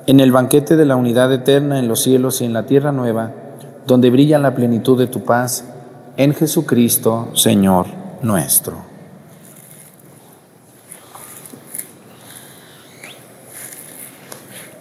[0.07, 3.31] en el banquete de la unidad eterna en los cielos y en la tierra nueva,
[3.85, 5.63] donde brilla la plenitud de tu paz
[6.17, 7.85] en Jesucristo, Señor
[8.21, 8.75] nuestro.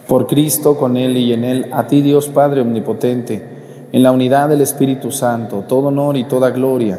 [0.09, 4.49] Por Cristo, con Él y en Él, a ti Dios Padre Omnipotente, en la unidad
[4.49, 6.99] del Espíritu Santo, todo honor y toda gloria,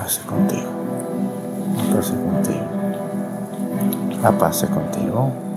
[0.00, 0.70] Paz contigo.
[1.76, 2.64] La paz contigo.
[4.22, 5.49] La paz contigo.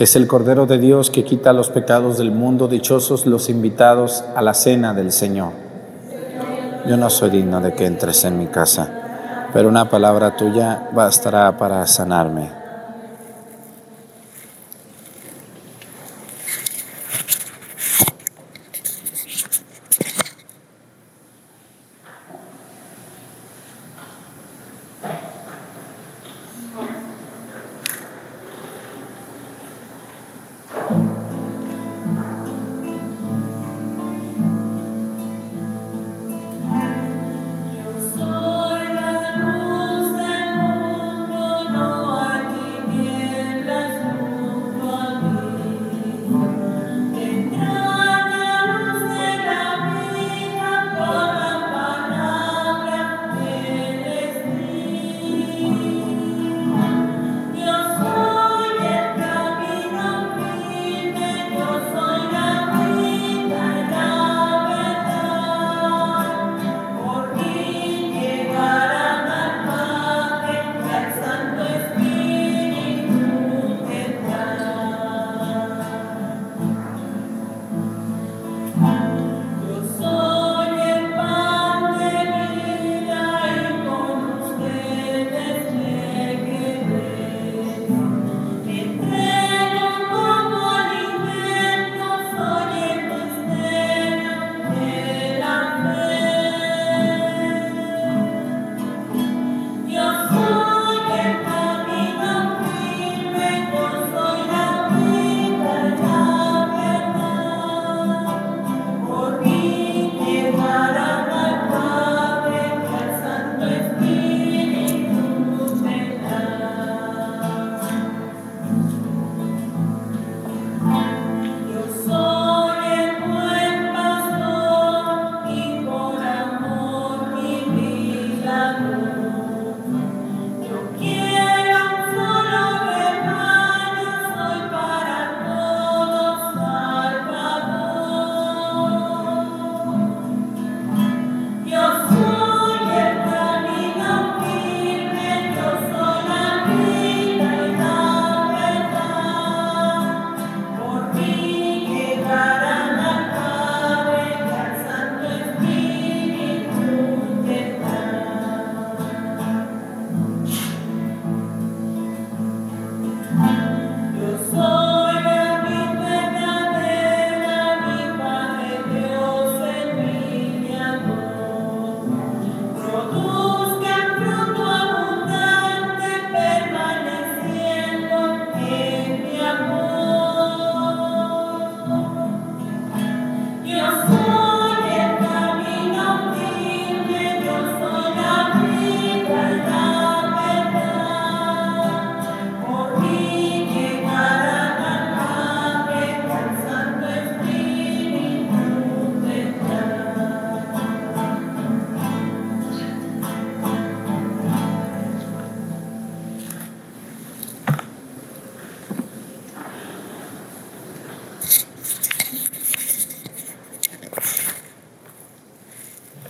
[0.00, 4.40] Es el Cordero de Dios que quita los pecados del mundo, dichosos los invitados a
[4.40, 5.52] la cena del Señor.
[6.88, 8.88] Yo no soy digno de que entres en mi casa,
[9.52, 12.59] pero una palabra tuya bastará para sanarme.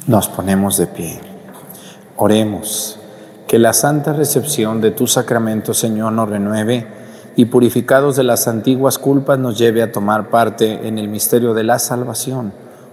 [0.07, 1.21] Nos ponemos de pie.
[2.17, 2.99] Oremos.
[3.47, 6.87] Que la santa recepción de tu sacramento, Señor, nos renueve
[7.37, 11.65] y purificados de las antiguas culpas nos lleve a tomar parte en el misterio de
[11.65, 12.53] la salvación.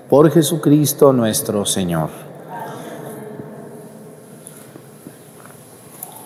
[0.10, 2.10] Por Jesucristo nuestro Señor.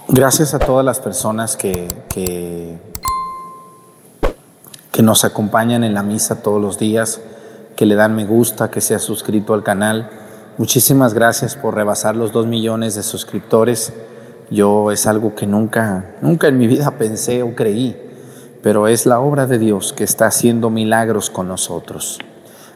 [0.08, 2.78] Gracias a todas las personas que, que,
[4.92, 7.22] que nos acompañan en la misa todos los días,
[7.76, 10.20] que le dan me gusta, que se ha suscrito al canal.
[10.58, 13.93] Muchísimas gracias por rebasar los dos millones de suscriptores.
[14.49, 17.95] Yo es algo que nunca, nunca en mi vida pensé o creí,
[18.62, 22.20] pero es la obra de Dios que está haciendo milagros con nosotros.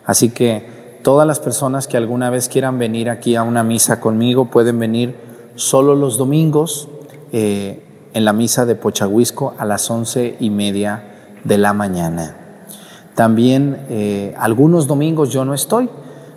[0.06, 4.46] Así que todas las personas que alguna vez quieran venir aquí a una misa conmigo
[4.46, 5.18] pueden venir
[5.56, 6.88] solo los domingos
[7.34, 11.04] eh, en la misa de Pochahuisco a las once y media
[11.44, 12.38] de la mañana.
[13.16, 15.90] También eh, algunos domingos yo no estoy.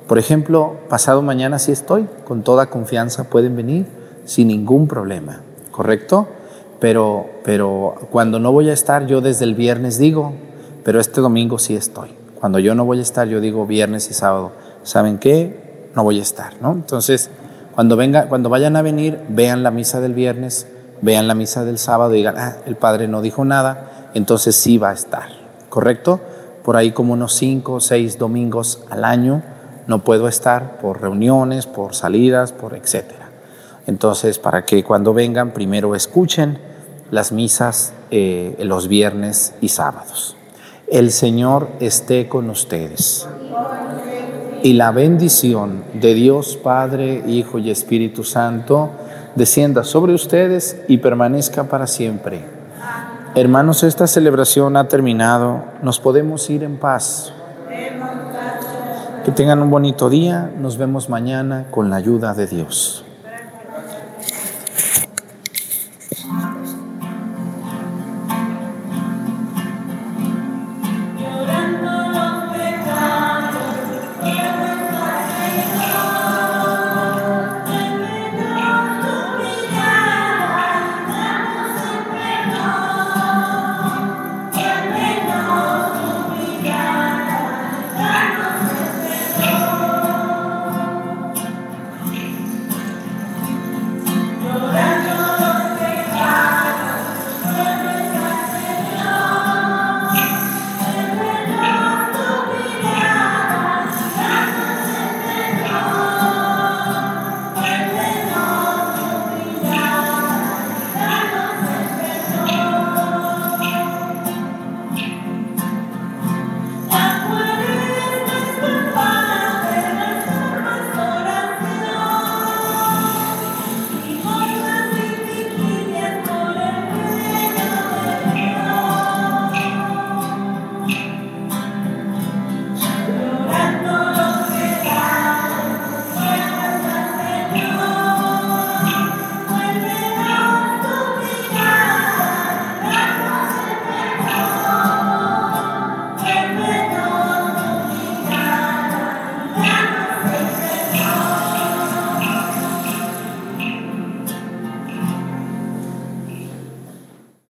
[0.08, 3.84] Por ejemplo, pasado mañana sí estoy, con toda confianza pueden venir
[4.24, 6.26] sin ningún problema, ¿correcto?
[6.80, 10.32] Pero, pero cuando no voy a estar, yo desde el viernes digo,
[10.82, 12.08] pero este domingo sí estoy.
[12.40, 14.52] Cuando yo no voy a estar, yo digo viernes y sábado.
[14.82, 15.90] ¿Saben qué?
[15.94, 16.72] No voy a estar, ¿no?
[16.72, 17.30] Entonces,
[17.74, 20.66] cuando, venga, cuando vayan a venir, vean la misa del viernes,
[21.02, 24.78] vean la misa del sábado y digan, ah, el padre no dijo nada, entonces sí
[24.78, 25.28] va a estar,
[25.68, 26.18] ¿correcto?
[26.64, 29.42] Por ahí como unos cinco o seis domingos al año
[29.88, 33.30] no puedo estar por reuniones, por salidas, por etcétera.
[33.86, 36.58] Entonces, para que cuando vengan, primero escuchen
[37.10, 40.36] las misas eh, los viernes y sábados.
[40.86, 43.26] El Señor esté con ustedes.
[44.62, 48.90] Y la bendición de Dios Padre, Hijo y Espíritu Santo
[49.36, 52.44] descienda sobre ustedes y permanezca para siempre.
[53.34, 55.62] Hermanos, esta celebración ha terminado.
[55.82, 57.32] Nos podemos ir en paz.
[59.24, 60.50] Que tengan un bonito día.
[60.58, 63.04] Nos vemos mañana con la ayuda de Dios.